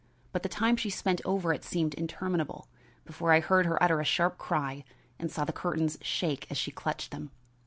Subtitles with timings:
[0.31, 2.67] But the time she spent over it seemed interminable
[3.05, 4.83] before I heard her utter a sharp cry
[5.19, 7.29] and saw the curtains shake as she clutched them.